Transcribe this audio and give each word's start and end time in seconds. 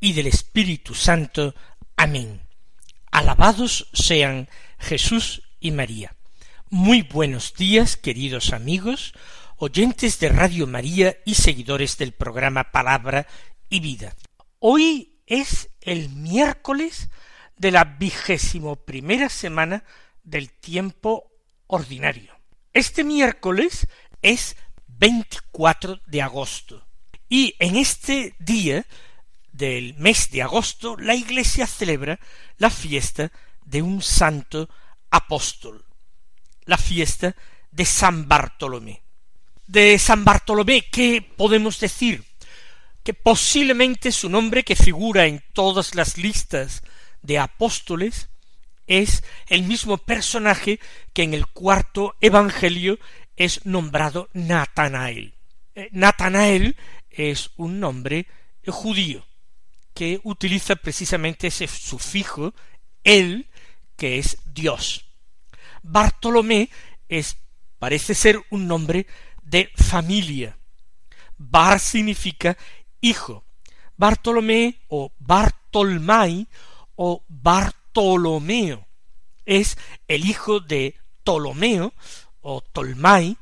y 0.00 0.14
del 0.14 0.26
Espíritu 0.26 0.94
Santo. 0.94 1.54
Amén. 1.96 2.40
Alabados 3.10 3.88
sean 3.92 4.48
Jesús 4.78 5.42
y 5.60 5.70
María. 5.70 6.16
Muy 6.70 7.02
buenos 7.02 7.54
días, 7.54 7.96
queridos 7.96 8.52
amigos, 8.52 9.12
oyentes 9.56 10.18
de 10.18 10.30
Radio 10.30 10.66
María 10.66 11.18
y 11.26 11.34
seguidores 11.34 11.98
del 11.98 12.12
programa 12.12 12.72
Palabra 12.72 13.26
y 13.68 13.80
Vida. 13.80 14.16
Hoy 14.58 15.20
es 15.26 15.68
el 15.82 16.08
miércoles 16.08 17.10
de 17.56 17.70
la 17.70 17.84
vigésimo 17.84 18.76
primera 18.76 19.28
semana 19.28 19.84
del 20.22 20.50
tiempo 20.50 21.30
ordinario. 21.66 22.34
Este 22.72 23.04
miércoles 23.04 23.86
es 24.22 24.56
24 24.86 26.00
de 26.06 26.22
agosto 26.22 26.86
y 27.28 27.54
en 27.58 27.76
este 27.76 28.34
día 28.38 28.86
del 29.60 29.94
mes 29.98 30.30
de 30.30 30.42
agosto 30.42 30.96
la 30.96 31.14
Iglesia 31.14 31.66
celebra 31.66 32.18
la 32.56 32.70
fiesta 32.70 33.30
de 33.62 33.82
un 33.82 34.00
santo 34.00 34.70
apóstol, 35.10 35.84
la 36.64 36.78
fiesta 36.78 37.36
de 37.70 37.84
San 37.84 38.26
Bartolomé. 38.26 39.02
De 39.66 39.98
San 39.98 40.24
Bartolomé, 40.24 40.88
¿qué 40.90 41.22
podemos 41.36 41.78
decir? 41.78 42.24
Que 43.04 43.12
posiblemente 43.12 44.12
su 44.12 44.30
nombre 44.30 44.64
que 44.64 44.76
figura 44.76 45.26
en 45.26 45.44
todas 45.52 45.94
las 45.94 46.16
listas 46.16 46.82
de 47.20 47.38
apóstoles 47.38 48.30
es 48.86 49.22
el 49.46 49.62
mismo 49.64 49.98
personaje 49.98 50.80
que 51.12 51.22
en 51.22 51.34
el 51.34 51.46
cuarto 51.46 52.16
evangelio 52.22 52.98
es 53.36 53.66
nombrado 53.66 54.30
Natanael. 54.32 55.34
Eh, 55.74 55.90
Natanael 55.92 56.76
es 57.10 57.50
un 57.56 57.78
nombre 57.78 58.26
judío 58.66 59.29
que 59.94 60.20
utiliza 60.24 60.76
precisamente 60.76 61.48
ese 61.48 61.66
sufijo 61.66 62.54
él, 63.04 63.48
que 63.96 64.18
es 64.18 64.38
Dios. 64.44 65.06
Bartolomé 65.82 66.70
es, 67.08 67.36
parece 67.78 68.14
ser 68.14 68.40
un 68.50 68.66
nombre 68.66 69.06
de 69.42 69.70
familia. 69.76 70.58
Bar 71.36 71.80
significa 71.80 72.56
hijo. 73.00 73.44
Bartolomé 73.96 74.80
o 74.88 75.12
Bartolmai 75.18 76.46
o 76.96 77.24
Bartolomeo 77.28 78.86
es 79.44 79.76
el 80.06 80.24
hijo 80.24 80.60
de 80.60 80.94
Ptolomeo 81.22 81.92
o 82.40 82.60
Tolmai 82.60 83.36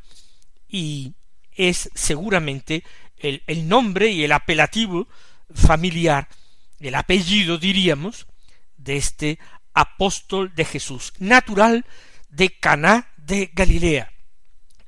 y 0.68 1.12
es 1.52 1.90
seguramente 1.94 2.82
el, 3.16 3.42
el 3.46 3.68
nombre 3.68 4.08
y 4.08 4.24
el 4.24 4.32
apelativo 4.32 5.08
familiar, 5.54 6.28
el 6.80 6.94
apellido 6.94 7.58
diríamos, 7.58 8.26
de 8.76 8.96
este 8.96 9.38
apóstol 9.74 10.54
de 10.54 10.64
Jesús, 10.64 11.12
natural 11.18 11.84
de 12.28 12.50
Caná 12.58 13.08
de 13.16 13.50
Galilea, 13.52 14.12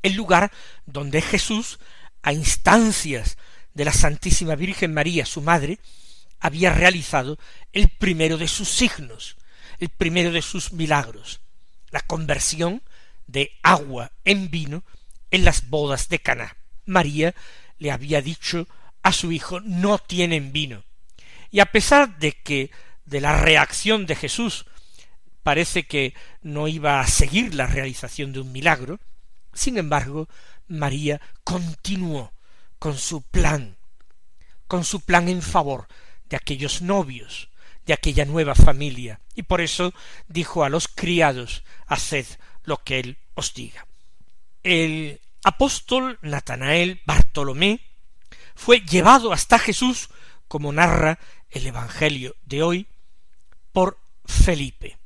el 0.02 0.14
lugar 0.14 0.50
donde 0.86 1.22
Jesús, 1.22 1.78
a 2.22 2.32
instancias 2.32 3.38
de 3.74 3.84
la 3.84 3.92
Santísima 3.92 4.54
Virgen 4.54 4.94
María, 4.94 5.26
su 5.26 5.42
madre, 5.42 5.78
había 6.38 6.72
realizado 6.72 7.38
el 7.72 7.88
primero 7.88 8.38
de 8.38 8.48
sus 8.48 8.68
signos, 8.68 9.36
el 9.78 9.90
primero 9.90 10.32
de 10.32 10.42
sus 10.42 10.72
milagros, 10.72 11.40
la 11.90 12.00
conversión 12.00 12.82
de 13.26 13.52
agua 13.62 14.12
en 14.24 14.50
vino 14.50 14.82
en 15.30 15.44
las 15.44 15.68
bodas 15.68 16.08
de 16.08 16.18
Caná. 16.18 16.56
María 16.86 17.34
le 17.78 17.90
había 17.90 18.22
dicho 18.22 18.66
a 19.02 19.12
su 19.12 19.32
hijo 19.32 19.60
no 19.60 19.98
tienen 19.98 20.52
vino. 20.52 20.84
Y 21.50 21.60
a 21.60 21.66
pesar 21.66 22.18
de 22.18 22.32
que 22.32 22.70
de 23.04 23.20
la 23.20 23.40
reacción 23.40 24.06
de 24.06 24.16
Jesús 24.16 24.66
parece 25.42 25.84
que 25.84 26.14
no 26.42 26.68
iba 26.68 27.00
a 27.00 27.06
seguir 27.06 27.54
la 27.54 27.66
realización 27.66 28.32
de 28.32 28.40
un 28.40 28.52
milagro, 28.52 29.00
sin 29.52 29.78
embargo, 29.78 30.28
María 30.68 31.20
continuó 31.42 32.32
con 32.78 32.96
su 32.96 33.22
plan, 33.22 33.76
con 34.66 34.84
su 34.84 35.00
plan 35.00 35.28
en 35.28 35.42
favor 35.42 35.88
de 36.28 36.36
aquellos 36.36 36.82
novios, 36.82 37.48
de 37.84 37.92
aquella 37.92 38.24
nueva 38.24 38.54
familia, 38.54 39.20
y 39.34 39.42
por 39.42 39.60
eso 39.60 39.92
dijo 40.28 40.62
a 40.62 40.68
los 40.68 40.86
criados, 40.86 41.64
haced 41.86 42.26
lo 42.64 42.76
que 42.78 43.00
él 43.00 43.18
os 43.34 43.52
diga. 43.54 43.86
El 44.62 45.20
apóstol 45.42 46.18
Natanael 46.22 47.00
Bartolomé 47.04 47.80
fue 48.54 48.80
llevado 48.80 49.32
hasta 49.32 49.58
Jesús, 49.58 50.10
como 50.48 50.72
narra 50.72 51.18
el 51.50 51.66
Evangelio 51.66 52.36
de 52.44 52.62
hoy, 52.62 52.86
por 53.72 53.98
Felipe. 54.24 54.98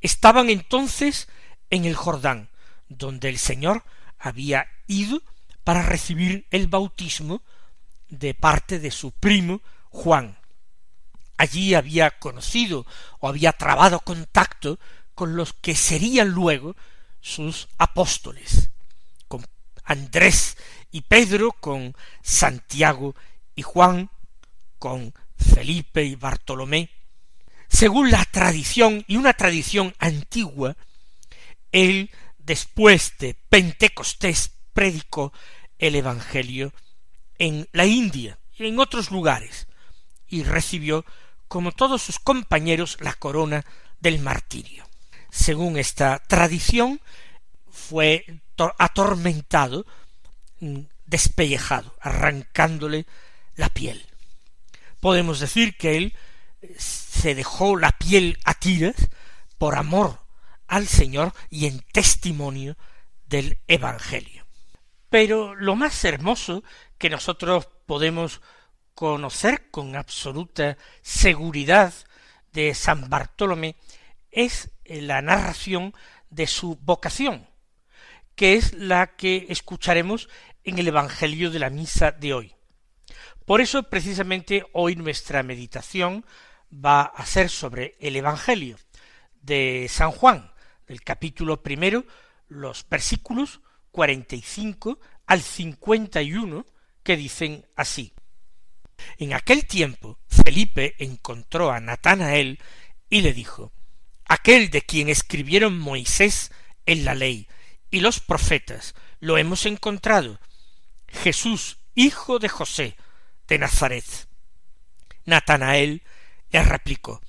Estaban 0.00 0.50
entonces 0.50 1.28
en 1.70 1.84
el 1.84 1.94
Jordán, 1.94 2.48
donde 2.88 3.28
el 3.28 3.38
Señor 3.38 3.84
había 4.18 4.68
ido 4.86 5.22
para 5.64 5.82
recibir 5.82 6.46
el 6.50 6.68
bautismo 6.68 7.42
de 8.08 8.34
parte 8.34 8.78
de 8.78 8.90
su 8.90 9.12
primo 9.12 9.60
Juan. 9.90 10.38
Allí 11.36 11.74
había 11.74 12.18
conocido 12.18 12.86
o 13.18 13.28
había 13.28 13.52
trabado 13.52 14.00
contacto 14.00 14.78
con 15.14 15.36
los 15.36 15.52
que 15.54 15.74
serían 15.74 16.28
luego 16.28 16.76
sus 17.20 17.68
apóstoles. 17.78 18.70
Andrés 19.86 20.56
y 20.90 21.02
Pedro, 21.02 21.52
con 21.52 21.94
Santiago 22.22 23.14
y 23.54 23.62
Juan, 23.62 24.10
con 24.78 25.14
Felipe 25.36 26.04
y 26.04 26.14
Bartolomé. 26.14 26.90
Según 27.68 28.10
la 28.10 28.24
tradición 28.24 29.04
y 29.06 29.16
una 29.16 29.32
tradición 29.32 29.94
antigua, 29.98 30.76
él, 31.72 32.10
después 32.38 33.14
de 33.18 33.34
Pentecostés, 33.48 34.52
predicó 34.72 35.32
el 35.78 35.94
Evangelio 35.94 36.72
en 37.38 37.68
la 37.72 37.86
India 37.86 38.38
y 38.56 38.66
en 38.66 38.78
otros 38.78 39.10
lugares, 39.10 39.66
y 40.28 40.42
recibió, 40.42 41.04
como 41.48 41.72
todos 41.72 42.02
sus 42.02 42.18
compañeros, 42.18 42.98
la 43.00 43.12
corona 43.14 43.64
del 44.00 44.20
martirio. 44.20 44.86
Según 45.30 45.76
esta 45.76 46.18
tradición, 46.18 47.00
fue 47.70 48.24
atormentado, 48.78 49.84
despellejado, 51.06 51.94
arrancándole 52.00 53.06
la 53.54 53.68
piel. 53.68 54.06
Podemos 55.00 55.40
decir 55.40 55.76
que 55.76 55.96
él 55.96 56.14
eh, 56.62 56.74
se 56.78 57.34
dejó 57.34 57.76
la 57.76 57.92
piel 57.92 58.38
a 58.44 58.54
tiras 58.54 58.96
por 59.58 59.76
amor 59.76 60.20
al 60.66 60.86
Señor 60.86 61.32
y 61.50 61.66
en 61.66 61.80
testimonio 61.92 62.76
del 63.26 63.58
Evangelio. 63.68 64.46
Pero 65.10 65.54
lo 65.54 65.76
más 65.76 66.04
hermoso 66.04 66.64
que 66.98 67.10
nosotros 67.10 67.68
podemos 67.86 68.40
conocer 68.94 69.70
con 69.70 69.94
absoluta 69.94 70.76
seguridad 71.02 71.92
de 72.52 72.74
San 72.74 73.08
Bartolomé 73.08 73.76
es 74.30 74.70
la 74.84 75.22
narración 75.22 75.94
de 76.30 76.46
su 76.46 76.76
vocación, 76.82 77.46
que 78.36 78.54
es 78.54 78.74
la 78.74 79.16
que 79.16 79.46
escucharemos 79.48 80.28
en 80.62 80.78
el 80.78 80.88
Evangelio 80.88 81.50
de 81.50 81.58
la 81.58 81.70
misa 81.70 82.12
de 82.12 82.34
hoy. 82.34 82.54
Por 83.44 83.60
eso 83.60 83.84
precisamente 83.84 84.64
hoy 84.72 84.94
nuestra 84.94 85.42
meditación 85.42 86.24
va 86.72 87.02
a 87.02 87.24
ser 87.24 87.48
sobre 87.48 87.96
el 87.98 88.14
Evangelio 88.14 88.76
de 89.40 89.86
San 89.88 90.10
Juan, 90.10 90.52
del 90.86 91.02
capítulo 91.02 91.62
primero, 91.62 92.04
los 92.48 92.86
versículos 92.88 93.60
cuarenta 93.90 94.36
y 94.36 94.42
cinco 94.42 95.00
al 95.26 95.40
cincuenta 95.40 96.22
y 96.22 96.34
uno, 96.34 96.66
que 97.02 97.16
dicen 97.16 97.66
así. 97.74 98.12
En 99.18 99.32
aquel 99.32 99.66
tiempo 99.66 100.18
Felipe 100.28 100.94
encontró 100.98 101.70
a 101.70 101.80
Natanael 101.80 102.58
y 103.08 103.22
le 103.22 103.32
dijo, 103.32 103.72
aquel 104.26 104.70
de 104.70 104.82
quien 104.82 105.08
escribieron 105.08 105.78
Moisés 105.78 106.52
en 106.84 107.04
la 107.04 107.14
ley 107.14 107.48
y 107.96 108.00
los 108.00 108.20
profetas, 108.20 108.94
lo 109.20 109.38
hemos 109.38 109.64
encontrado, 109.64 110.38
Jesús, 111.08 111.78
hijo 111.94 112.38
de 112.38 112.50
José, 112.50 112.94
de 113.48 113.58
Nazaret. 113.58 114.04
Natanael 115.24 116.02
Le 116.50 116.62
replicó, 116.62 117.22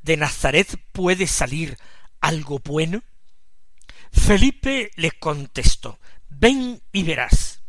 ¿de 0.00 0.16
Nazaret 0.16 0.80
puede 0.92 1.26
salir 1.26 1.76
algo 2.22 2.58
bueno? 2.58 3.02
Felipe 4.12 4.92
le 4.96 5.10
contestó, 5.10 6.00
ven 6.30 6.80
y 6.90 7.02
verás. 7.02 7.60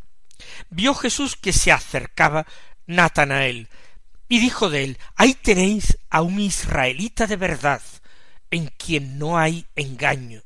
Vio 0.70 0.94
Jesús 0.96 1.36
que 1.36 1.52
se 1.52 1.74
acercaba 1.74 2.48
Natanael, 2.86 3.68
y 4.30 4.40
dijo 4.40 4.70
de 4.70 4.86
él, 4.86 4.98
ahí 5.18 5.34
tenéis 5.34 5.98
a 6.10 6.22
un 6.22 6.40
israelita 6.40 7.28
de 7.28 7.36
verdad, 7.36 7.82
en 8.50 8.68
quien 8.68 9.20
no 9.20 9.38
hay 9.38 9.66
engaño. 9.76 10.46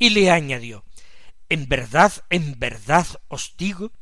Y 0.00 0.10
le 0.10 0.30
añadió, 0.30 0.84
en 1.50 1.68
verdad, 1.68 2.12
en 2.30 2.58
verdad 2.58 3.06
os 3.28 3.54
digo, 3.58 3.92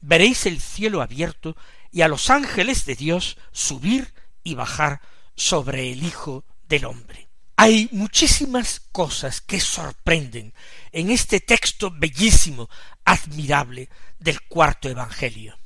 veréis 0.00 0.46
el 0.46 0.60
cielo 0.60 1.02
abierto 1.02 1.56
y 1.90 2.00
a 2.00 2.08
los 2.08 2.30
ángeles 2.30 2.86
de 2.86 2.96
Dios 2.96 3.36
subir 3.52 4.14
y 4.42 4.54
bajar 4.54 5.02
sobre 5.36 5.92
el 5.92 6.02
Hijo 6.04 6.46
del 6.68 6.86
Hombre. 6.86 7.28
Hay 7.56 7.90
muchísimas 7.92 8.80
cosas 8.92 9.42
que 9.42 9.60
sorprenden 9.60 10.54
en 10.90 11.10
este 11.10 11.38
texto 11.40 11.90
bellísimo, 11.90 12.70
admirable 13.04 13.90
del 14.18 14.40
cuarto 14.40 14.88
Evangelio. 14.88 15.58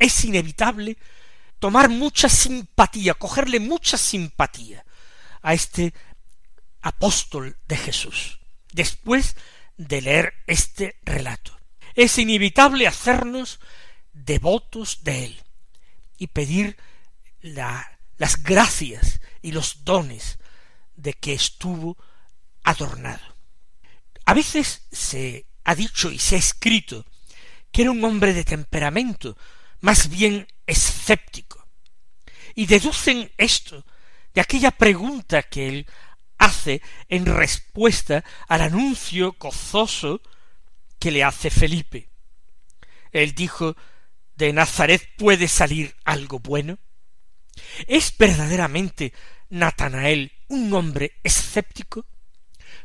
Es 0.00 0.24
inevitable 0.24 0.98
tomar 1.60 1.88
mucha 1.88 2.28
simpatía, 2.28 3.14
cogerle 3.14 3.60
mucha 3.60 3.96
simpatía 3.96 4.84
a 5.42 5.54
este 5.54 5.94
apóstol 6.80 7.56
de 7.68 7.76
Jesús, 7.76 8.37
después 8.78 9.34
de 9.76 10.00
leer 10.00 10.34
este 10.46 11.00
relato. 11.02 11.58
Es 11.96 12.16
inevitable 12.16 12.86
hacernos 12.86 13.58
devotos 14.12 15.02
de 15.02 15.24
él 15.24 15.42
y 16.16 16.28
pedir 16.28 16.76
las 17.40 18.40
gracias 18.44 19.20
y 19.42 19.50
los 19.50 19.84
dones 19.84 20.38
de 20.94 21.12
que 21.12 21.32
estuvo 21.32 21.96
adornado. 22.62 23.34
A 24.26 24.34
veces 24.34 24.86
se 24.92 25.46
ha 25.64 25.74
dicho 25.74 26.12
y 26.12 26.20
se 26.20 26.36
ha 26.36 26.38
escrito 26.38 27.04
que 27.72 27.82
era 27.82 27.90
un 27.90 28.04
hombre 28.04 28.32
de 28.32 28.44
temperamento, 28.44 29.36
más 29.80 30.08
bien 30.08 30.46
escéptico. 30.68 31.66
Y 32.54 32.66
deducen 32.66 33.32
esto 33.38 33.84
de 34.34 34.40
aquella 34.40 34.70
pregunta 34.70 35.42
que 35.42 35.68
él 35.68 35.86
hace 36.38 36.80
en 37.08 37.26
respuesta 37.26 38.24
al 38.48 38.62
anuncio 38.62 39.36
gozoso 39.38 40.20
que 40.98 41.10
le 41.10 41.24
hace 41.24 41.50
Felipe. 41.50 42.08
Él 43.12 43.34
dijo 43.34 43.76
¿De 44.36 44.52
Nazaret 44.52 45.02
puede 45.16 45.48
salir 45.48 45.96
algo 46.04 46.38
bueno? 46.38 46.78
¿Es 47.88 48.16
verdaderamente 48.16 49.12
Natanael 49.50 50.32
un 50.46 50.72
hombre 50.74 51.16
escéptico? 51.24 52.06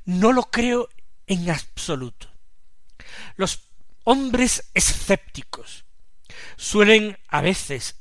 No 0.06 0.32
lo 0.32 0.50
creo 0.50 0.90
en 1.28 1.52
absoluto. 1.52 2.32
Los 3.36 3.70
hombres 4.04 4.72
escépticos 4.74 5.86
suelen 6.58 7.20
a 7.28 7.42
veces 7.42 7.98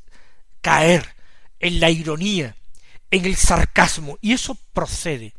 caer 0.63 1.15
en 1.61 1.79
la 1.79 1.91
ironía, 1.91 2.57
en 3.11 3.27
el 3.27 3.37
sarcasmo, 3.37 4.19
y 4.23 4.33
eso 4.33 4.57
procede 4.73 5.35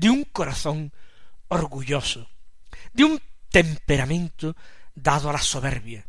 de 0.00 0.08
un 0.08 0.24
corazón 0.24 0.94
orgulloso, 1.48 2.26
de 2.94 3.04
un 3.04 3.22
temperamento 3.50 4.56
dado 4.94 5.28
a 5.28 5.34
la 5.34 5.42
soberbia. 5.42 6.06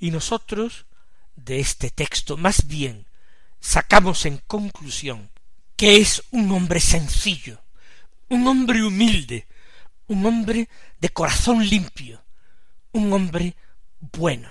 Y 0.00 0.10
nosotros, 0.10 0.86
de 1.36 1.60
este 1.60 1.90
texto, 1.90 2.36
más 2.36 2.66
bien, 2.66 3.06
sacamos 3.60 4.26
en 4.26 4.38
conclusión 4.38 5.30
que 5.76 5.98
es 5.98 6.24
un 6.32 6.50
hombre 6.50 6.80
sencillo, 6.80 7.62
un 8.28 8.44
hombre 8.48 8.82
humilde, 8.82 9.46
un 10.08 10.26
hombre 10.26 10.68
de 10.98 11.10
corazón 11.10 11.64
limpio, 11.64 12.24
un 12.90 13.12
hombre 13.12 13.54
bueno. 14.00 14.50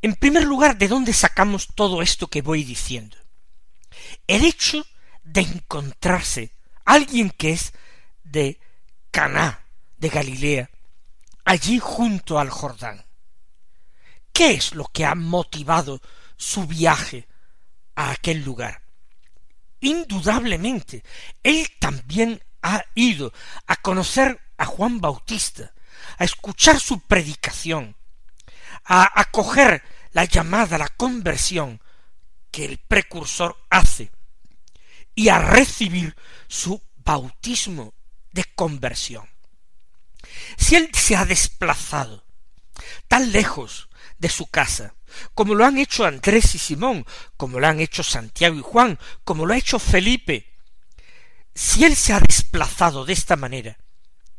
En 0.00 0.16
primer 0.16 0.42
lugar, 0.42 0.76
¿de 0.78 0.88
dónde 0.88 1.12
sacamos 1.12 1.68
todo 1.76 2.02
esto 2.02 2.26
que 2.26 2.42
voy 2.42 2.64
diciendo? 2.64 3.16
El 4.26 4.44
hecho 4.44 4.84
de 5.22 5.42
encontrarse 5.42 6.51
alguien 6.84 7.30
que 7.30 7.52
es 7.52 7.72
de 8.24 8.60
Caná, 9.10 9.66
de 9.96 10.08
Galilea, 10.08 10.70
allí 11.44 11.78
junto 11.78 12.38
al 12.38 12.50
Jordán. 12.50 13.04
¿Qué 14.32 14.52
es 14.52 14.74
lo 14.74 14.86
que 14.86 15.04
ha 15.04 15.14
motivado 15.14 16.00
su 16.36 16.66
viaje 16.66 17.28
a 17.94 18.10
aquel 18.10 18.42
lugar? 18.42 18.82
Indudablemente, 19.80 21.02
él 21.42 21.68
también 21.78 22.42
ha 22.62 22.84
ido 22.94 23.32
a 23.66 23.76
conocer 23.76 24.40
a 24.56 24.64
Juan 24.64 25.00
Bautista, 25.00 25.72
a 26.18 26.24
escuchar 26.24 26.78
su 26.80 27.00
predicación, 27.00 27.96
a 28.84 29.20
acoger 29.20 29.82
la 30.12 30.24
llamada, 30.24 30.78
la 30.78 30.88
conversión 30.88 31.80
que 32.50 32.64
el 32.64 32.78
precursor 32.78 33.56
hace 33.70 34.10
y 35.14 35.28
a 35.28 35.38
recibir 35.38 36.16
su 36.48 36.82
bautismo 36.96 37.94
de 38.32 38.44
conversión. 38.54 39.28
Si 40.56 40.76
él 40.76 40.90
se 40.94 41.16
ha 41.16 41.24
desplazado 41.24 42.24
tan 43.08 43.32
lejos 43.32 43.88
de 44.18 44.28
su 44.28 44.46
casa, 44.46 44.94
como 45.34 45.54
lo 45.54 45.64
han 45.64 45.78
hecho 45.78 46.04
Andrés 46.04 46.54
y 46.54 46.58
Simón, 46.58 47.06
como 47.36 47.60
lo 47.60 47.66
han 47.66 47.80
hecho 47.80 48.02
Santiago 48.02 48.56
y 48.56 48.62
Juan, 48.62 48.98
como 49.24 49.46
lo 49.46 49.54
ha 49.54 49.58
hecho 49.58 49.78
Felipe, 49.78 50.52
si 51.54 51.84
él 51.84 51.96
se 51.96 52.12
ha 52.12 52.20
desplazado 52.20 53.04
de 53.04 53.12
esta 53.12 53.36
manera, 53.36 53.78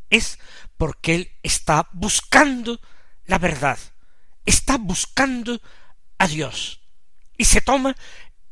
es 0.10 0.40
porque 0.78 1.16
él 1.16 1.32
está 1.44 1.88
buscando 1.92 2.80
la 3.26 3.38
verdad, 3.38 3.80
está 4.46 4.78
buscando 4.78 5.62
a 6.18 6.28
Dios, 6.28 6.82
y 7.38 7.46
se 7.46 7.62
toma 7.62 7.96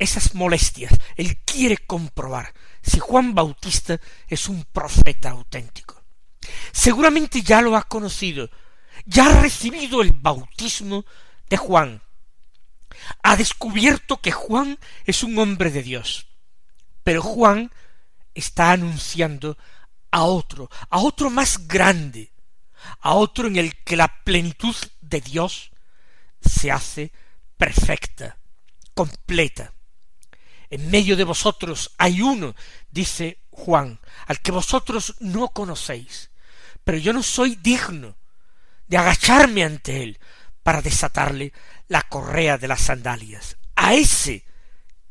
esas 0.01 0.33
molestias. 0.35 0.93
Él 1.15 1.37
quiere 1.45 1.77
comprobar 1.77 2.53
si 2.81 2.99
Juan 2.99 3.33
Bautista 3.33 3.99
es 4.27 4.49
un 4.49 4.63
profeta 4.65 5.29
auténtico. 5.29 6.01
Seguramente 6.71 7.41
ya 7.41 7.61
lo 7.61 7.75
ha 7.75 7.83
conocido, 7.83 8.49
ya 9.05 9.27
ha 9.27 9.41
recibido 9.41 10.01
el 10.01 10.11
bautismo 10.11 11.05
de 11.49 11.57
Juan. 11.57 12.01
Ha 13.23 13.35
descubierto 13.35 14.17
que 14.17 14.31
Juan 14.31 14.79
es 15.05 15.23
un 15.23 15.37
hombre 15.37 15.69
de 15.69 15.83
Dios. 15.83 16.27
Pero 17.03 17.21
Juan 17.21 17.71
está 18.33 18.71
anunciando 18.71 19.57
a 20.11 20.23
otro, 20.23 20.69
a 20.89 20.99
otro 20.99 21.29
más 21.29 21.67
grande, 21.67 22.31
a 22.99 23.13
otro 23.13 23.47
en 23.47 23.57
el 23.57 23.75
que 23.83 23.95
la 23.95 24.23
plenitud 24.23 24.75
de 25.01 25.21
Dios 25.21 25.71
se 26.41 26.71
hace 26.71 27.11
perfecta, 27.57 28.37
completa. 28.93 29.73
En 30.71 30.89
medio 30.89 31.17
de 31.17 31.25
vosotros 31.25 31.91
hay 31.97 32.21
uno, 32.21 32.55
dice 32.89 33.39
Juan, 33.51 33.99
al 34.25 34.39
que 34.39 34.53
vosotros 34.53 35.15
no 35.19 35.49
conocéis, 35.49 36.31
pero 36.85 36.97
yo 36.97 37.11
no 37.11 37.21
soy 37.21 37.55
digno 37.57 38.15
de 38.87 38.97
agacharme 38.97 39.65
ante 39.65 40.01
él 40.01 40.19
para 40.63 40.81
desatarle 40.81 41.51
la 41.89 42.03
correa 42.03 42.57
de 42.57 42.69
las 42.69 42.81
sandalias. 42.81 43.57
A 43.75 43.95
ese 43.95 44.45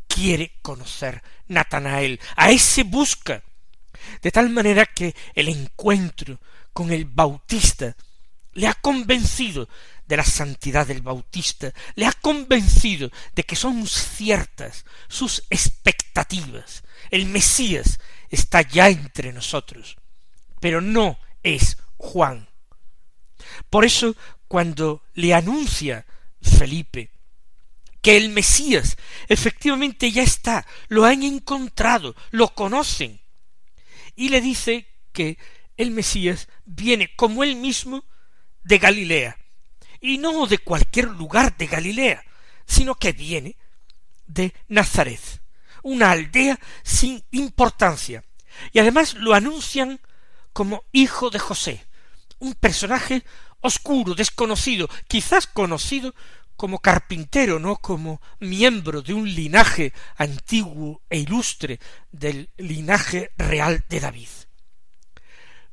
quiere 0.09 0.59
conocer 0.63 1.23
Natanael, 1.49 2.21
a 2.37 2.51
ese 2.51 2.83
busca, 2.83 3.43
de 4.23 4.31
tal 4.31 4.49
manera 4.49 4.87
que 4.87 5.15
el 5.35 5.49
encuentro 5.49 6.41
con 6.73 6.91
el 6.91 7.05
Bautista 7.05 7.95
le 8.55 8.67
ha 8.67 8.75
convencido 8.75 9.69
de 10.11 10.17
la 10.17 10.25
santidad 10.25 10.89
del 10.89 11.03
Bautista, 11.03 11.73
le 11.95 12.05
ha 12.05 12.13
convencido 12.13 13.13
de 13.33 13.45
que 13.45 13.55
son 13.55 13.87
ciertas 13.87 14.85
sus 15.09 15.45
expectativas. 15.51 16.83
El 17.11 17.27
Mesías 17.27 18.01
está 18.29 18.63
ya 18.63 18.89
entre 18.89 19.33
nosotros, 19.33 19.97
pero 20.59 20.81
no 20.81 21.17
es 21.45 21.79
Juan. 21.97 22.49
Por 23.71 23.85
eso, 23.85 24.17
cuando 24.49 25.05
le 25.15 25.33
anuncia 25.33 26.05
Felipe 26.43 27.13
que 28.03 28.17
el 28.17 28.31
Mesías 28.31 28.97
efectivamente 29.29 30.11
ya 30.11 30.25
está, 30.25 30.67
lo 30.89 31.05
han 31.05 31.23
encontrado, 31.23 32.17
lo 32.33 32.49
conocen. 32.49 33.21
Y 34.17 34.31
le 34.31 34.41
dice 34.41 34.89
que 35.13 35.39
el 35.77 35.93
Mesías 35.93 36.49
viene 36.65 37.15
como 37.15 37.45
él 37.45 37.55
mismo 37.55 38.05
de 38.65 38.79
Galilea, 38.79 39.40
y 40.01 40.19
no 40.19 40.47
de 40.47 40.59
cualquier 40.59 41.09
lugar 41.09 41.57
de 41.57 41.67
Galilea, 41.67 42.25
sino 42.67 42.95
que 42.95 43.13
viene 43.13 43.57
de 44.27 44.55
Nazaret, 44.69 45.21
una 45.83 46.13
aldea 46.13 46.59
sin 46.83 47.23
importancia, 47.31 48.25
y 48.73 48.79
además 48.79 49.15
lo 49.15 49.35
anuncian 49.35 50.01
como 50.53 50.85
hijo 50.93 51.31
de 51.31 51.39
José, 51.39 51.87
un 52.39 52.55
personaje 52.55 53.25
oscuro, 53.61 54.15
desconocido, 54.15 54.89
quizás 55.09 55.47
conocido 55.47 56.15
como 56.57 56.81
carpintero, 56.81 57.59
no 57.59 57.77
como 57.77 58.21
miembro 58.39 59.01
de 59.03 59.15
un 59.15 59.33
linaje 59.33 59.93
antiguo 60.17 61.01
e 61.09 61.19
ilustre 61.19 61.81
del 62.13 62.51
linaje 62.59 63.31
real 63.39 63.85
de 63.89 64.01
David. 64.01 64.29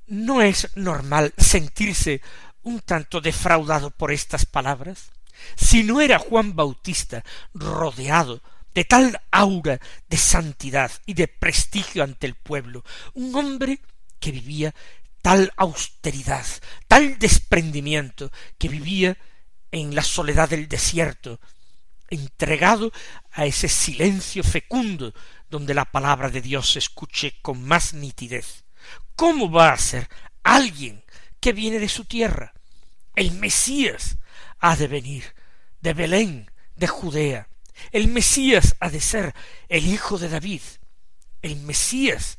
¿No 0.08 0.42
es 0.42 0.70
normal 0.76 1.34
sentirse 1.38 2.22
un 2.68 2.82
tanto 2.82 3.22
defraudado 3.22 3.92
por 3.92 4.12
estas 4.12 4.46
palabras? 4.46 5.12
Si 5.56 5.84
no 5.84 6.02
era 6.02 6.20
Juan 6.20 6.56
Bautista 6.56 7.24
rodeado 7.54 8.42
de 8.74 8.84
tal 8.84 9.22
aura 9.32 9.80
de 10.10 10.18
santidad 10.18 10.92
y 11.06 11.14
de 11.14 11.28
prestigio 11.28 12.04
ante 12.04 12.28
el 12.28 12.36
pueblo, 12.36 12.84
un 13.14 13.34
hombre 13.36 13.80
que 14.20 14.32
vivía 14.32 14.76
tal 15.22 15.52
austeridad, 15.56 16.46
tal 16.88 17.18
desprendimiento, 17.18 18.32
que 18.58 18.68
vivía 18.68 19.18
en 19.72 19.96
la 19.96 20.04
soledad 20.04 20.50
del 20.50 20.68
desierto, 20.68 21.40
entregado 22.10 22.92
a 23.32 23.46
ese 23.46 23.70
silencio 23.70 24.44
fecundo 24.44 25.14
donde 25.50 25.74
la 25.74 25.86
palabra 25.86 26.30
de 26.30 26.42
Dios 26.42 26.72
se 26.74 26.80
escuche 26.80 27.36
con 27.42 27.64
más 27.64 27.94
nitidez. 27.94 28.66
¿Cómo 29.16 29.50
va 29.50 29.72
a 29.72 29.78
ser 29.78 30.10
alguien 30.44 31.04
que 31.40 31.54
viene 31.54 31.80
de 31.80 31.90
su 31.90 32.06
tierra? 32.06 32.54
El 33.18 33.32
Mesías 33.32 34.20
ha 34.60 34.76
de 34.76 34.88
venir 34.88 35.34
de 35.82 35.96
Belén, 35.96 36.52
de 36.76 36.86
Judea. 36.86 37.50
El 37.92 38.10
Mesías 38.10 38.76
ha 38.80 38.92
de 38.92 39.02
ser 39.02 39.34
el 39.70 39.88
hijo 39.88 40.20
de 40.20 40.30
David. 40.30 40.62
El 41.42 41.56
Mesías, 41.56 42.38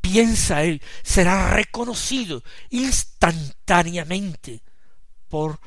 piensa 0.00 0.62
él, 0.62 0.80
será 1.02 1.50
reconocido 1.50 2.44
instantáneamente 2.70 4.62
por 5.28 5.58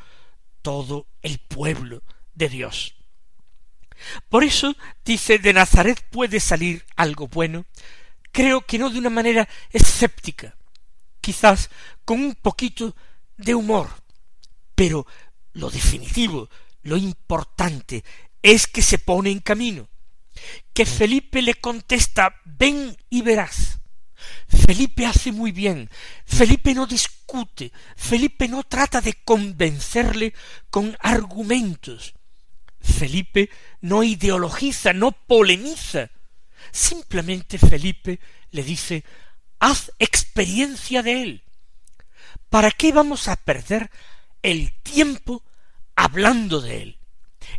todo 0.62 1.08
el 1.22 1.40
pueblo 1.40 2.02
de 2.34 2.48
Dios. 2.48 2.96
Por 4.30 4.46
eso 4.46 4.78
dice 5.04 5.40
de 5.40 5.52
Nazaret 5.52 6.02
puede 6.10 6.40
salir 6.40 6.86
algo 6.96 7.28
bueno, 7.28 7.66
creo 8.32 8.62
que 8.62 8.80
no 8.80 8.90
de 8.90 9.00
una 9.00 9.10
manera 9.10 9.50
escéptica, 9.72 10.56
quizás 11.20 11.70
con 12.06 12.22
un 12.22 12.36
poquito 12.36 12.96
de 13.36 13.54
humor, 13.54 13.90
pero 14.78 15.08
lo 15.54 15.72
definitivo, 15.72 16.52
lo 16.84 16.98
importante, 16.98 18.04
es 18.44 18.68
que 18.68 18.84
se 18.84 19.00
pone 19.00 19.32
en 19.32 19.40
camino, 19.40 19.90
que 20.72 20.86
Felipe 20.86 21.42
le 21.42 21.56
contesta 21.56 22.36
ven 22.46 22.96
y 23.10 23.24
verás, 23.24 23.80
Felipe 24.48 25.08
hace 25.08 25.32
muy 25.32 25.52
bien, 25.52 25.90
Felipe 26.28 26.76
no 26.76 26.86
discute, 26.86 27.72
Felipe 27.96 28.48
no 28.48 28.62
trata 28.62 29.02
de 29.02 29.14
convencerle 29.14 30.36
con 30.70 30.96
argumentos, 31.00 32.14
Felipe 32.80 33.50
no 33.82 34.04
ideologiza, 34.04 34.94
no 34.94 35.12
polemiza, 35.12 36.12
simplemente 36.72 37.58
Felipe 37.58 38.20
le 38.52 38.62
dice 38.62 39.04
haz 39.58 39.92
experiencia 39.98 41.02
de 41.02 41.24
él. 41.24 41.44
¿Para 42.52 42.70
qué 42.70 42.92
vamos 42.92 43.28
a 43.28 43.38
perder 43.38 43.90
el 44.42 44.74
tiempo 44.82 45.44
hablando 45.96 46.62
de 46.62 46.82
él? 46.84 47.00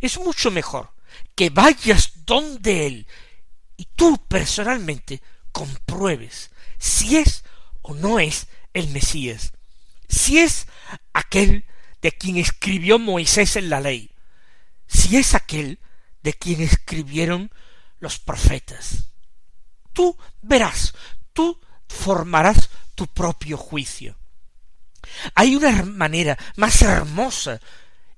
Es 0.01 0.19
mucho 0.19 0.51
mejor 0.51 0.91
que 1.35 1.49
vayas 1.49 2.25
donde 2.25 2.85
él 2.85 3.07
y 3.77 3.85
tú 3.95 4.17
personalmente 4.27 5.21
compruebes 5.51 6.51
si 6.77 7.17
es 7.17 7.43
o 7.81 7.93
no 7.93 8.19
es 8.19 8.47
el 8.73 8.89
Mesías, 8.89 9.53
si 10.07 10.39
es 10.39 10.67
aquel 11.13 11.65
de 12.01 12.11
quien 12.11 12.37
escribió 12.37 12.99
Moisés 12.99 13.55
en 13.55 13.69
la 13.69 13.81
ley, 13.81 14.11
si 14.87 15.17
es 15.17 15.35
aquel 15.35 15.79
de 16.23 16.33
quien 16.33 16.61
escribieron 16.61 17.51
los 17.99 18.19
profetas. 18.19 19.11
Tú 19.93 20.17
verás, 20.41 20.93
tú 21.33 21.59
formarás 21.87 22.69
tu 22.95 23.07
propio 23.07 23.57
juicio. 23.57 24.17
Hay 25.35 25.55
una 25.55 25.83
manera 25.83 26.37
más 26.55 26.81
hermosa 26.81 27.59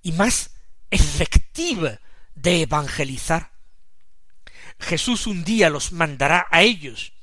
y 0.01 0.11
más 0.11 0.51
efectiva 0.89 1.99
de 2.35 2.61
evangelizar. 2.63 3.51
Jesús 4.79 5.27
un 5.27 5.43
día 5.43 5.69
los 5.69 5.91
mandará 5.91 6.47
a 6.49 6.61
ellos 6.61 7.13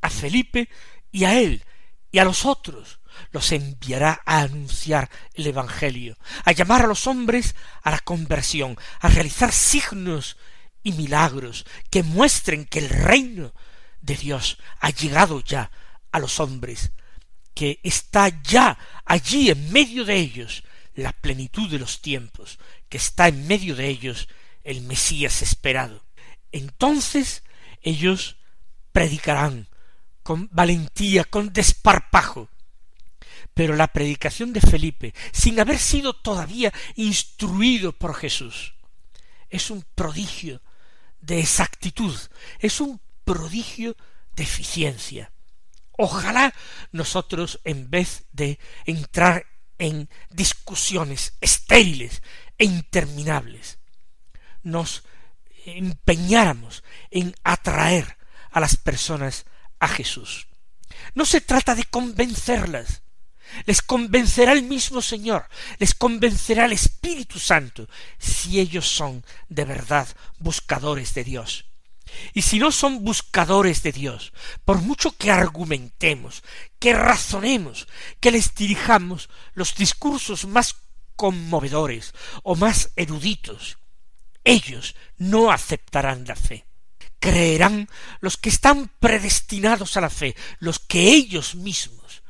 a 0.00 0.10
Felipe 0.10 0.68
y 1.12 1.24
a 1.24 1.38
él 1.38 1.64
y 2.10 2.18
a 2.18 2.24
los 2.24 2.44
otros 2.44 3.00
los 3.30 3.52
enviará 3.52 4.20
a 4.24 4.40
anunciar 4.40 5.10
el 5.34 5.46
Evangelio, 5.46 6.16
a 6.44 6.52
llamar 6.52 6.82
a 6.82 6.86
los 6.86 7.06
hombres 7.06 7.54
a 7.82 7.90
la 7.90 7.98
conversión, 7.98 8.78
a 9.00 9.08
realizar 9.08 9.52
signos 9.52 10.36
y 10.82 10.92
milagros 10.92 11.66
que 11.90 12.02
muestren 12.02 12.64
que 12.64 12.78
el 12.78 12.88
reino 12.88 13.52
de 14.00 14.16
Dios 14.16 14.58
ha 14.80 14.90
llegado 14.90 15.40
ya 15.40 15.70
a 16.12 16.18
los 16.18 16.40
hombres, 16.40 16.92
que 17.56 17.80
está 17.82 18.42
ya 18.42 18.78
allí 19.06 19.48
en 19.48 19.72
medio 19.72 20.04
de 20.04 20.14
ellos 20.14 20.62
la 20.94 21.12
plenitud 21.12 21.70
de 21.70 21.78
los 21.78 22.02
tiempos, 22.02 22.58
que 22.90 22.98
está 22.98 23.28
en 23.28 23.46
medio 23.46 23.74
de 23.74 23.88
ellos 23.88 24.28
el 24.62 24.82
Mesías 24.82 25.40
esperado. 25.40 26.04
Entonces 26.52 27.42
ellos 27.80 28.36
predicarán 28.92 29.68
con 30.22 30.50
valentía, 30.52 31.24
con 31.24 31.50
desparpajo. 31.54 32.50
Pero 33.54 33.74
la 33.74 33.86
predicación 33.86 34.52
de 34.52 34.60
Felipe, 34.60 35.14
sin 35.32 35.58
haber 35.58 35.78
sido 35.78 36.12
todavía 36.12 36.74
instruido 36.94 37.92
por 37.92 38.14
Jesús, 38.14 38.74
es 39.48 39.70
un 39.70 39.82
prodigio 39.94 40.60
de 41.22 41.40
exactitud, 41.40 42.14
es 42.58 42.82
un 42.82 43.00
prodigio 43.24 43.96
de 44.34 44.42
eficiencia. 44.42 45.32
Ojalá 45.96 46.54
nosotros, 46.92 47.60
en 47.64 47.90
vez 47.90 48.24
de 48.32 48.58
entrar 48.84 49.46
en 49.78 50.08
discusiones 50.30 51.34
estériles 51.40 52.22
e 52.58 52.64
interminables, 52.64 53.78
nos 54.62 55.04
empeñáramos 55.64 56.84
en 57.10 57.34
atraer 57.44 58.16
a 58.50 58.60
las 58.60 58.76
personas 58.76 59.46
a 59.78 59.88
Jesús. 59.88 60.48
No 61.14 61.24
se 61.24 61.40
trata 61.40 61.74
de 61.74 61.84
convencerlas, 61.84 63.02
les 63.64 63.82
convencerá 63.82 64.52
el 64.52 64.62
mismo 64.62 65.02
Señor, 65.02 65.48
les 65.78 65.94
convencerá 65.94 66.66
el 66.66 66.72
Espíritu 66.72 67.38
Santo, 67.38 67.88
si 68.18 68.60
ellos 68.60 68.88
son 68.88 69.24
de 69.48 69.64
verdad 69.64 70.08
buscadores 70.38 71.14
de 71.14 71.24
Dios. 71.24 71.65
Y 72.32 72.42
si 72.42 72.58
no 72.58 72.72
son 72.72 73.04
buscadores 73.04 73.82
de 73.82 73.92
Dios, 73.92 74.32
por 74.64 74.80
mucho 74.80 75.12
que 75.16 75.30
argumentemos, 75.30 76.42
que 76.78 76.92
razonemos, 76.92 77.88
que 78.20 78.30
les 78.30 78.54
dirijamos 78.54 79.28
los 79.54 79.74
discursos 79.74 80.46
más 80.46 80.76
conmovedores 81.16 82.14
o 82.42 82.56
más 82.56 82.90
eruditos, 82.96 83.78
ellos 84.44 84.94
no 85.18 85.50
aceptarán 85.50 86.24
la 86.26 86.36
fe. 86.36 86.66
Creerán 87.18 87.88
los 88.20 88.36
que 88.36 88.50
están 88.50 88.90
predestinados 89.00 89.96
a 89.96 90.00
la 90.00 90.10
fe, 90.10 90.36
los 90.58 90.78
que 90.78 91.08
ellos 91.08 91.54
mismos 91.54 92.22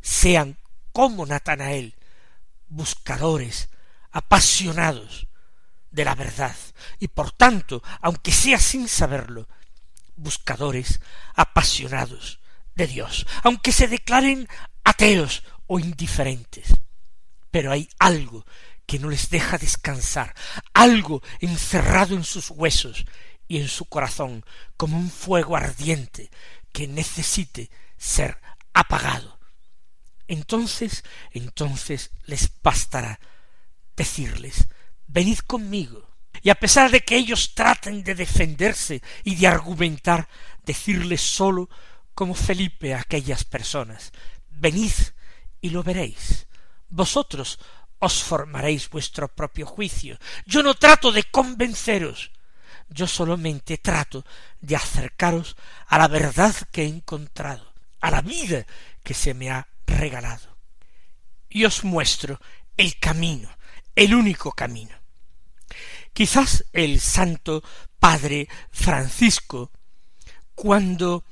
sean 0.00 0.58
como 0.92 1.24
Natanael, 1.24 1.94
buscadores, 2.68 3.70
apasionados 4.10 5.28
de 5.92 6.04
la 6.04 6.14
verdad, 6.14 6.56
y 6.98 7.08
por 7.08 7.30
tanto, 7.30 7.82
aunque 8.00 8.32
sea 8.32 8.58
sin 8.58 8.88
saberlo, 8.88 9.46
buscadores 10.16 11.00
apasionados 11.34 12.40
de 12.74 12.86
Dios, 12.86 13.26
aunque 13.42 13.72
se 13.72 13.88
declaren 13.88 14.48
ateos 14.84 15.44
o 15.66 15.78
indiferentes. 15.78 16.74
Pero 17.50 17.70
hay 17.72 17.88
algo 17.98 18.46
que 18.86 18.98
no 18.98 19.10
les 19.10 19.28
deja 19.30 19.58
descansar, 19.58 20.34
algo 20.72 21.22
encerrado 21.40 22.14
en 22.14 22.24
sus 22.24 22.50
huesos 22.50 23.04
y 23.46 23.58
en 23.58 23.68
su 23.68 23.84
corazón 23.84 24.44
como 24.76 24.96
un 24.96 25.10
fuego 25.10 25.56
ardiente 25.56 26.30
que 26.72 26.88
necesite 26.88 27.70
ser 27.98 28.40
apagado. 28.72 29.38
Entonces, 30.26 31.04
entonces 31.32 32.10
les 32.24 32.50
bastará 32.62 33.20
decirles, 33.94 34.66
venid 35.12 35.38
conmigo. 35.46 36.08
Y 36.42 36.50
a 36.50 36.54
pesar 36.56 36.90
de 36.90 37.02
que 37.02 37.16
ellos 37.16 37.54
traten 37.54 38.02
de 38.02 38.14
defenderse 38.14 39.02
y 39.22 39.36
de 39.36 39.46
argumentar, 39.46 40.28
decirles 40.64 41.20
solo 41.20 41.68
como 42.14 42.34
Felipe 42.34 42.94
a 42.94 43.00
aquellas 43.00 43.44
personas, 43.44 44.12
venid 44.50 44.92
y 45.60 45.70
lo 45.70 45.82
veréis. 45.82 46.46
Vosotros 46.88 47.58
os 47.98 48.22
formaréis 48.22 48.90
vuestro 48.90 49.28
propio 49.28 49.66
juicio. 49.66 50.18
Yo 50.44 50.62
no 50.62 50.74
trato 50.74 51.12
de 51.12 51.22
convenceros, 51.24 52.32
yo 52.88 53.06
solamente 53.06 53.78
trato 53.78 54.24
de 54.60 54.74
acercaros 54.74 55.56
a 55.86 55.98
la 55.98 56.08
verdad 56.08 56.54
que 56.72 56.82
he 56.82 56.88
encontrado, 56.88 57.72
a 58.00 58.10
la 58.10 58.20
vida 58.20 58.66
que 59.04 59.14
se 59.14 59.34
me 59.34 59.50
ha 59.50 59.68
regalado. 59.86 60.56
Y 61.48 61.64
os 61.64 61.84
muestro 61.84 62.40
el 62.76 62.98
camino, 62.98 63.48
el 63.94 64.14
único 64.14 64.50
camino. 64.52 65.01
Quizás 66.12 66.64
el 66.72 67.00
Santo 67.00 67.62
Padre 67.98 68.48
Francisco, 68.70 69.70
cuando 70.54 71.24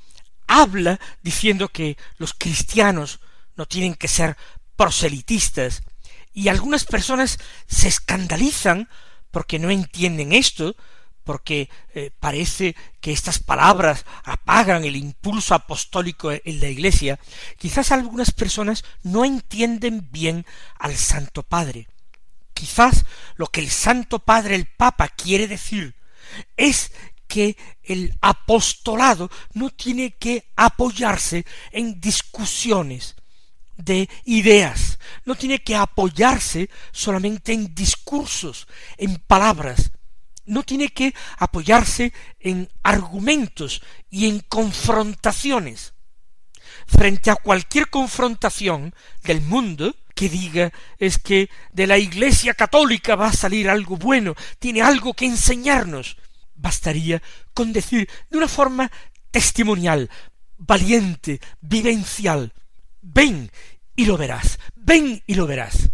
habla 0.47 0.99
diciendo 1.21 1.69
que 1.69 1.97
los 2.17 2.33
cristianos 2.33 3.19
no 3.55 3.65
tienen 3.67 3.95
que 3.95 4.07
ser 4.07 4.37
proselitistas, 4.75 5.83
y 6.33 6.47
algunas 6.47 6.85
personas 6.85 7.37
se 7.67 7.87
escandalizan 7.87 8.89
porque 9.31 9.59
no 9.59 9.69
entienden 9.69 10.33
esto, 10.33 10.75
porque 11.23 11.69
eh, 11.93 12.11
parece 12.19 12.75
que 12.99 13.11
estas 13.11 13.39
palabras 13.39 14.05
apagan 14.23 14.83
el 14.83 14.95
impulso 14.95 15.53
apostólico 15.53 16.31
en 16.31 16.59
la 16.59 16.69
Iglesia, 16.69 17.19
quizás 17.57 17.91
algunas 17.91 18.31
personas 18.31 18.83
no 19.03 19.25
entienden 19.25 20.09
bien 20.11 20.45
al 20.79 20.95
Santo 20.95 21.43
Padre. 21.43 21.87
Quizás 22.61 23.05
lo 23.37 23.47
que 23.47 23.59
el 23.59 23.71
Santo 23.71 24.19
Padre, 24.19 24.53
el 24.53 24.67
Papa, 24.67 25.07
quiere 25.07 25.47
decir 25.47 25.95
es 26.55 26.91
que 27.27 27.57
el 27.81 28.13
apostolado 28.21 29.31
no 29.53 29.71
tiene 29.71 30.11
que 30.11 30.51
apoyarse 30.55 31.43
en 31.71 31.99
discusiones 31.99 33.15
de 33.77 34.07
ideas, 34.25 34.99
no 35.25 35.33
tiene 35.33 35.63
que 35.63 35.75
apoyarse 35.75 36.69
solamente 36.91 37.51
en 37.51 37.73
discursos, 37.73 38.67
en 38.95 39.15
palabras, 39.15 39.89
no 40.45 40.61
tiene 40.61 40.89
que 40.89 41.15
apoyarse 41.39 42.13
en 42.39 42.69
argumentos 42.83 43.81
y 44.11 44.27
en 44.27 44.39
confrontaciones. 44.41 45.95
Frente 46.85 47.31
a 47.31 47.37
cualquier 47.37 47.89
confrontación 47.89 48.93
del 49.23 49.41
mundo 49.41 49.95
que 50.15 50.29
diga 50.29 50.71
es 50.97 51.17
que 51.17 51.49
de 51.71 51.87
la 51.87 51.97
Iglesia 51.97 52.53
católica 52.53 53.15
va 53.15 53.27
a 53.27 53.33
salir 53.33 53.69
algo 53.69 53.97
bueno, 53.97 54.35
tiene 54.59 54.81
algo 54.81 55.13
que 55.13 55.25
enseñarnos, 55.25 56.17
bastaría 56.55 57.21
con 57.53 57.73
decir 57.73 58.09
de 58.29 58.37
una 58.37 58.47
forma 58.47 58.91
testimonial, 59.31 60.09
valiente, 60.57 61.39
vivencial, 61.61 62.53
ven 63.01 63.51
y 63.95 64.05
lo 64.05 64.17
verás, 64.17 64.59
ven 64.75 65.23
y 65.25 65.35
lo 65.35 65.47
verás. 65.47 65.89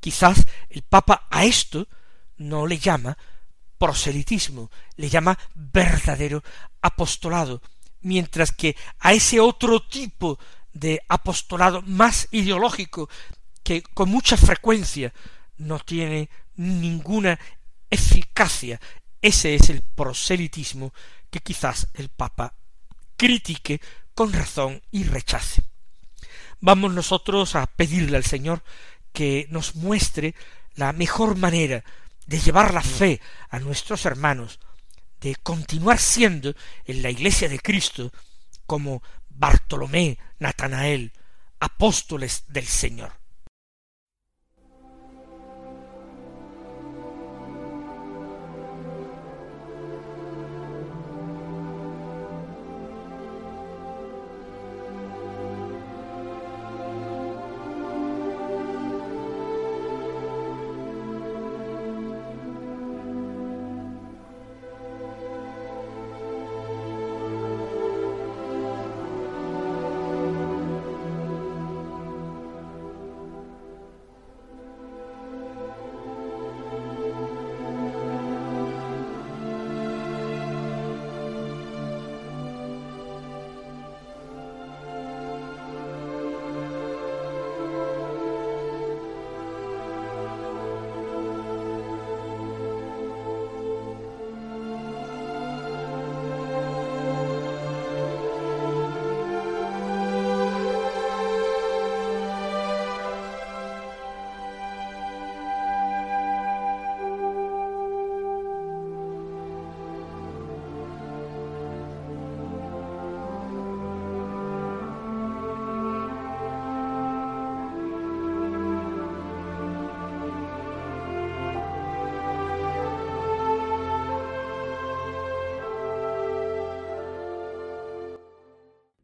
Quizás 0.00 0.46
el 0.68 0.82
Papa 0.82 1.26
a 1.30 1.44
esto 1.44 1.88
no 2.36 2.66
le 2.66 2.78
llama 2.78 3.16
proselitismo, 3.78 4.70
le 4.96 5.08
llama 5.08 5.38
verdadero 5.54 6.42
apostolado, 6.80 7.62
mientras 8.00 8.52
que 8.52 8.76
a 8.98 9.12
ese 9.12 9.40
otro 9.40 9.80
tipo 9.82 10.38
de 10.72 11.02
apostolado 11.08 11.82
más 11.82 12.28
ideológico 12.30 13.08
que 13.62 13.82
con 13.82 14.08
mucha 14.08 14.36
frecuencia 14.36 15.12
no 15.58 15.78
tiene 15.78 16.28
ninguna 16.56 17.38
eficacia, 17.90 18.80
ese 19.20 19.54
es 19.54 19.70
el 19.70 19.82
proselitismo 19.82 20.92
que 21.30 21.40
quizás 21.40 21.88
el 21.94 22.08
Papa 22.08 22.54
critique 23.16 23.80
con 24.14 24.32
razón 24.32 24.82
y 24.90 25.04
rechace. 25.04 25.62
Vamos 26.60 26.92
nosotros 26.92 27.54
a 27.54 27.66
pedirle 27.66 28.16
al 28.16 28.24
Señor 28.24 28.62
que 29.12 29.46
nos 29.50 29.74
muestre 29.74 30.34
la 30.74 30.92
mejor 30.92 31.36
manera 31.36 31.84
de 32.26 32.40
llevar 32.40 32.72
la 32.72 32.82
fe 32.82 33.20
a 33.50 33.58
nuestros 33.58 34.06
hermanos, 34.06 34.58
de 35.20 35.36
continuar 35.36 35.98
siendo 35.98 36.54
en 36.84 37.02
la 37.02 37.10
iglesia 37.10 37.48
de 37.48 37.60
Cristo 37.60 38.12
como 38.66 39.02
Bartolomé, 39.28 40.18
Natanael, 40.38 41.12
apóstoles 41.60 42.44
del 42.48 42.66
Señor. 42.66 43.21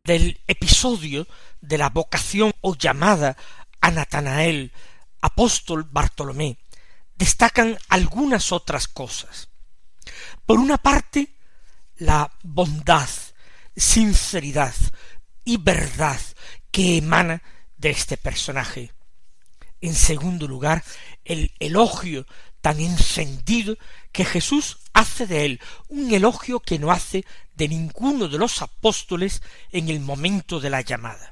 Del 0.09 0.41
episodio 0.47 1.29
de 1.61 1.77
la 1.77 1.91
vocación 1.91 2.55
o 2.63 2.75
llamada 2.75 3.37
a 3.83 3.91
Natanael, 3.91 4.73
apóstol 5.21 5.85
Bartolomé, 5.85 6.57
destacan 7.15 7.77
algunas 7.91 8.51
otras 8.51 8.89
cosas. 8.89 9.51
Por 10.47 10.59
una 10.61 10.79
parte, 10.79 11.35
la 11.99 12.33
bondad, 12.43 13.11
sinceridad 13.77 14.75
y 15.45 15.59
verdad 15.59 16.21
que 16.71 16.97
emana 16.97 17.43
de 17.77 17.91
este 17.91 18.17
personaje. 18.17 18.95
En 19.83 19.95
segundo 19.95 20.49
lugar, 20.49 20.83
el 21.27 21.53
elogio 21.59 22.27
tan 22.63 22.81
encendido 22.81 23.77
que 24.19 24.25
Jesús 24.25 24.79
hace 24.95 25.29
de 25.29 25.45
él, 25.45 25.61
un 25.87 26.13
elogio 26.13 26.59
que 26.59 26.81
no 26.81 26.91
hace 26.91 27.25
de 27.55 27.69
ninguno 27.69 28.27
de 28.27 28.37
los 28.37 28.63
apóstoles 28.63 29.43
en 29.71 29.89
el 29.91 30.01
momento 30.01 30.59
de 30.59 30.71
la 30.71 30.81
llamada. 30.81 31.31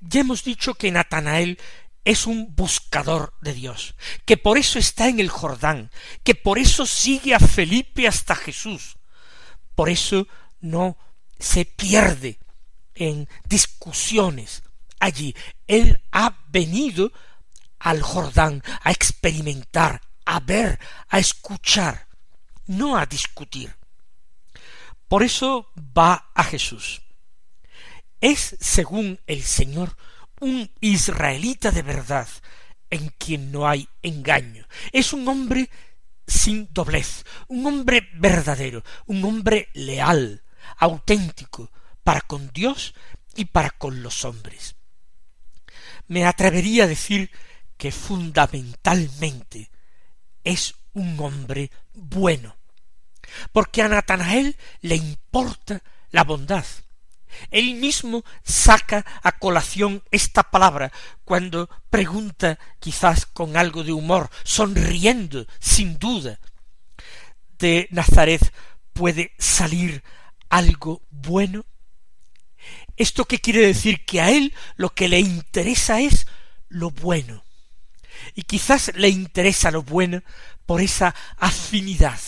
Ya 0.00 0.22
hemos 0.22 0.44
dicho 0.44 0.72
que 0.72 0.90
Natanael 0.90 1.58
es 2.06 2.26
un 2.26 2.56
buscador 2.56 3.34
de 3.42 3.52
Dios, 3.52 3.96
que 4.24 4.38
por 4.38 4.56
eso 4.56 4.78
está 4.78 5.08
en 5.08 5.20
el 5.20 5.28
Jordán, 5.28 5.90
que 6.24 6.34
por 6.34 6.58
eso 6.58 6.86
sigue 6.86 7.34
a 7.34 7.38
Felipe 7.38 8.08
hasta 8.08 8.34
Jesús, 8.34 8.96
por 9.74 9.90
eso 9.90 10.26
no 10.62 10.96
se 11.38 11.66
pierde 11.66 12.38
en 12.94 13.28
discusiones 13.44 14.62
allí. 15.00 15.36
Él 15.66 16.00
ha 16.12 16.34
venido 16.48 17.12
al 17.78 18.00
Jordán 18.00 18.62
a 18.80 18.90
experimentar, 18.90 20.07
a 20.38 20.40
ver, 20.40 20.78
a 21.08 21.18
escuchar, 21.18 22.06
no 22.66 22.96
a 22.96 23.06
discutir. 23.06 23.74
Por 25.08 25.24
eso 25.24 25.72
va 25.76 26.30
a 26.32 26.44
Jesús. 26.44 27.02
Es, 28.20 28.56
según 28.60 29.18
el 29.26 29.42
Señor, 29.42 29.96
un 30.40 30.70
israelita 30.80 31.72
de 31.72 31.82
verdad, 31.82 32.28
en 32.88 33.08
quien 33.18 33.50
no 33.50 33.66
hay 33.66 33.88
engaño. 34.02 34.64
Es 34.92 35.12
un 35.12 35.26
hombre 35.26 35.70
sin 36.24 36.68
doblez, 36.72 37.24
un 37.48 37.66
hombre 37.66 38.08
verdadero, 38.14 38.84
un 39.06 39.24
hombre 39.24 39.70
leal, 39.74 40.44
auténtico, 40.76 41.72
para 42.04 42.20
con 42.20 42.52
Dios 42.52 42.94
y 43.34 43.46
para 43.46 43.70
con 43.70 44.04
los 44.04 44.24
hombres. 44.24 44.76
Me 46.06 46.24
atrevería 46.24 46.84
a 46.84 46.88
decir 46.88 47.28
que 47.76 47.90
fundamentalmente 47.90 49.70
es 50.48 50.74
un 50.94 51.18
hombre 51.20 51.70
bueno, 51.92 52.56
porque 53.52 53.82
a 53.82 53.88
Natanael 53.88 54.56
le 54.80 54.96
importa 54.96 55.82
la 56.10 56.24
bondad. 56.24 56.64
Él 57.50 57.74
mismo 57.74 58.24
saca 58.42 59.04
a 59.22 59.32
colación 59.32 60.02
esta 60.10 60.50
palabra 60.50 60.90
cuando 61.24 61.68
pregunta 61.90 62.58
quizás 62.80 63.26
con 63.26 63.58
algo 63.58 63.84
de 63.84 63.92
humor, 63.92 64.30
sonriendo, 64.42 65.46
sin 65.58 65.98
duda. 65.98 66.40
De 67.58 67.86
Nazaret 67.90 68.52
puede 68.94 69.32
salir 69.38 70.02
algo 70.48 71.02
bueno. 71.10 71.66
¿Esto 72.96 73.26
qué 73.26 73.38
quiere 73.38 73.60
decir? 73.60 74.04
Que 74.06 74.22
a 74.22 74.30
él 74.30 74.54
lo 74.76 74.94
que 74.94 75.08
le 75.08 75.20
interesa 75.20 76.00
es 76.00 76.26
lo 76.68 76.90
bueno. 76.90 77.44
Y 78.34 78.42
quizás 78.42 78.92
le 78.94 79.08
interesa 79.08 79.70
lo 79.70 79.82
bueno 79.82 80.22
por 80.66 80.80
esa 80.80 81.14
afinidad, 81.36 82.20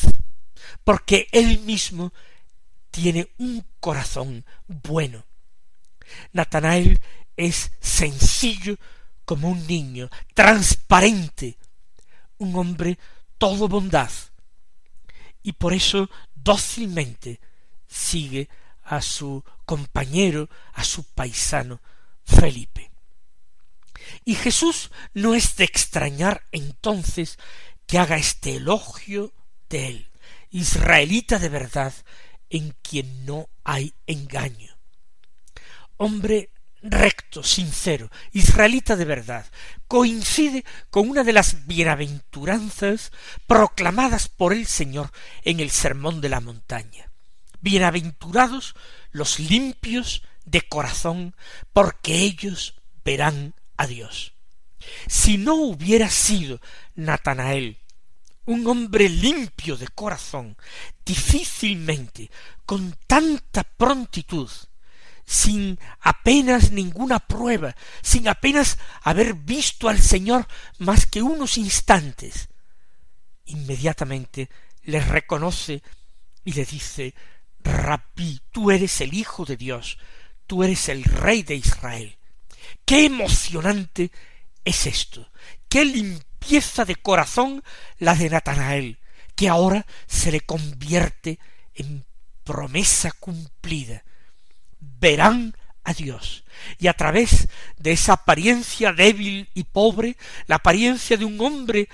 porque 0.85 1.29
él 1.33 1.61
mismo 1.61 2.12
tiene 2.90 3.31
un 3.38 3.64
corazón 3.81 4.44
bueno. 4.66 5.24
Natanael 6.33 7.00
es 7.37 7.72
sencillo 7.81 8.76
como 9.24 9.50
un 9.50 9.66
niño, 9.66 10.09
transparente, 10.35 11.59
un 12.38 12.57
hombre 12.57 12.98
todo 13.38 13.68
bondad, 13.68 14.11
y 15.42 15.53
por 15.53 15.72
eso 15.72 16.11
dócilmente 16.35 17.40
sigue 17.87 18.48
a 18.85 19.00
su 19.00 19.44
compañero, 19.64 20.48
a 20.74 20.85
su 20.85 21.05
paisano 21.05 21.81
Felipe. 22.24 22.89
Y 24.25 24.35
Jesús 24.35 24.90
no 25.14 25.35
es 25.35 25.57
de 25.57 25.64
extrañar 25.64 26.46
entonces 26.53 27.38
que 27.87 27.99
haga 27.99 28.16
este 28.16 28.57
elogio 28.57 29.33
de 29.68 29.88
él, 29.88 30.11
israelita 30.51 31.38
de 31.38 31.49
verdad, 31.49 31.92
en 32.49 32.75
quien 32.83 33.25
no 33.25 33.49
hay 33.64 33.94
engaño. 34.07 34.77
Hombre 35.96 36.51
recto, 36.83 37.42
sincero, 37.42 38.11
israelita 38.33 38.96
de 38.96 39.05
verdad, 39.05 39.46
coincide 39.87 40.64
con 40.90 41.11
una 41.11 41.25
de 41.25 41.33
las 41.33 41.66
bienaventuranzas 41.66 43.12
proclamadas 43.46 44.29
por 44.29 44.53
el 44.53 44.66
Señor 44.66 45.11
en 45.42 45.61
el 45.61 45.70
Sermón 45.70 46.20
de 46.20 46.31
la 46.31 46.40
Montaña. 46.40 47.11
Bienaventurados 47.61 48.75
los 49.11 49.38
limpios 49.38 50.23
de 50.44 50.62
corazón, 50.62 51.37
porque 51.73 52.20
ellos 52.20 52.81
verán 53.05 53.55
Dios. 53.86 54.34
Si 55.06 55.38
no 55.38 55.54
hubiera 55.54 56.10
sido 56.10 56.60
Natanael 56.94 57.78
un 58.46 58.66
hombre 58.66 59.08
limpio 59.08 59.76
de 59.76 59.86
corazón, 59.88 60.56
difícilmente, 61.04 62.30
con 62.66 62.96
tanta 63.06 63.62
prontitud, 63.62 64.50
sin 65.24 65.78
apenas 66.00 66.72
ninguna 66.72 67.20
prueba, 67.20 67.76
sin 68.02 68.26
apenas 68.26 68.78
haber 69.02 69.34
visto 69.34 69.88
al 69.88 70.00
Señor 70.00 70.48
más 70.78 71.06
que 71.06 71.22
unos 71.22 71.58
instantes, 71.58 72.48
inmediatamente 73.44 74.50
le 74.82 75.00
reconoce 75.00 75.82
y 76.44 76.52
le 76.52 76.64
dice 76.64 77.14
Rabí, 77.60 78.40
tú 78.50 78.70
eres 78.70 79.00
el 79.00 79.14
Hijo 79.14 79.44
de 79.44 79.56
Dios, 79.56 79.98
tú 80.46 80.64
eres 80.64 80.88
el 80.88 81.04
Rey 81.04 81.42
de 81.42 81.54
Israel. 81.54 82.16
Qué 82.85 83.06
emocionante 83.06 84.11
es 84.64 84.87
esto, 84.87 85.30
qué 85.68 85.85
limpieza 85.85 86.85
de 86.85 86.96
corazón 86.96 87.62
la 87.98 88.14
de 88.14 88.30
Natanael, 88.30 88.98
que 89.35 89.48
ahora 89.48 89.87
se 90.06 90.33
le 90.33 90.40
convierte 90.40 91.38
en 91.74 92.04
promesa 92.44 93.12
cumplida. 93.12 94.04
Verán 94.80 95.54
a 95.85 95.94
Dios. 95.94 96.44
Y 96.78 96.88
a 96.88 96.94
través 96.94 97.48
de 97.78 97.92
esa 97.92 98.14
apariencia 98.14 98.92
débil 98.92 99.48
y 99.54 99.64
pobre, 99.64 100.16
la 100.46 100.56
apariencia 100.56 101.16
de 101.16 101.24
un 101.24 101.40
hombre 101.40 101.88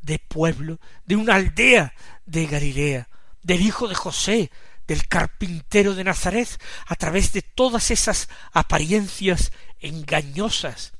de 0.00 0.18
pueblo, 0.18 0.80
de 1.04 1.16
una 1.16 1.34
aldea 1.34 1.94
de 2.24 2.46
Galilea, 2.46 3.08
del 3.42 3.60
hijo 3.60 3.88
de 3.88 3.94
José, 3.94 4.50
del 4.86 5.06
carpintero 5.06 5.94
de 5.94 6.04
Nazaret, 6.04 6.48
a 6.86 6.96
través 6.96 7.32
de 7.32 7.42
todas 7.42 7.90
esas 7.90 8.28
apariencias 8.52 9.52
engañosas, 9.80 10.92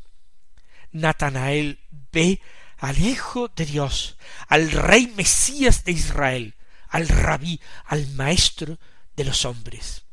Natanael 0.93 1.81
ve 2.13 2.41
al 2.79 2.99
Hijo 2.99 3.49
de 3.49 3.67
Dios, 3.67 4.17
al 4.49 4.71
Rey 4.71 5.07
Mesías 5.17 5.85
de 5.85 5.93
Israel, 5.93 6.55
al 6.89 7.09
Rabí, 7.09 7.61
al 7.85 8.09
Maestro 8.09 8.79
de 9.17 9.25
los 9.25 9.45
hombres. 9.45 10.05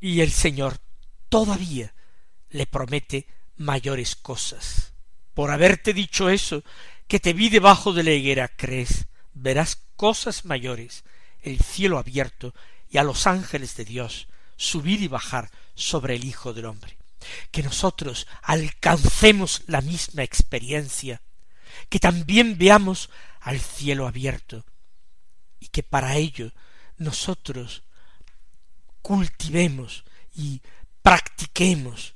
Y 0.00 0.20
el 0.20 0.32
Señor 0.32 0.78
todavía 1.28 1.94
le 2.50 2.66
promete 2.66 3.26
mayores 3.56 4.16
cosas. 4.16 4.92
Por 5.34 5.50
haberte 5.50 5.92
dicho 5.92 6.28
eso, 6.28 6.62
que 7.08 7.20
te 7.20 7.32
vi 7.32 7.48
debajo 7.48 7.92
de 7.92 8.02
la 8.02 8.12
higuera, 8.12 8.48
crees, 8.48 9.06
verás 9.32 9.76
cosas 9.96 10.44
mayores 10.44 11.04
el 11.42 11.60
cielo 11.60 11.98
abierto 11.98 12.54
y 12.88 12.98
a 12.98 13.02
los 13.02 13.26
ángeles 13.26 13.76
de 13.76 13.84
Dios 13.84 14.28
subir 14.56 15.02
y 15.02 15.08
bajar 15.08 15.50
sobre 15.74 16.16
el 16.16 16.24
Hijo 16.24 16.52
del 16.52 16.66
hombre. 16.66 16.96
Que 17.50 17.62
nosotros 17.62 18.26
alcancemos 18.42 19.62
la 19.66 19.80
misma 19.80 20.22
experiencia, 20.22 21.22
que 21.88 22.00
también 22.00 22.58
veamos 22.58 23.10
al 23.40 23.60
cielo 23.60 24.06
abierto 24.06 24.64
y 25.60 25.68
que 25.68 25.82
para 25.82 26.16
ello 26.16 26.52
nosotros 26.96 27.82
cultivemos 29.02 30.04
y 30.34 30.60
practiquemos 31.02 32.14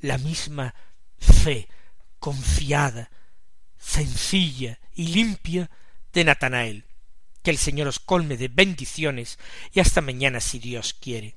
la 0.00 0.18
misma 0.18 0.74
fe 1.18 1.68
confiada, 2.18 3.10
sencilla 3.78 4.78
y 4.94 5.08
limpia 5.08 5.70
de 6.12 6.24
Natanael, 6.24 6.84
que 7.42 7.50
el 7.50 7.58
Señor 7.58 7.88
os 7.88 7.98
colme 7.98 8.36
de 8.36 8.48
bendiciones 8.48 9.38
y 9.72 9.80
hasta 9.80 10.00
mañana 10.00 10.40
si 10.40 10.58
Dios 10.58 10.94
quiere. 10.94 11.36